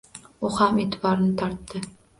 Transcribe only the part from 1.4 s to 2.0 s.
tortgan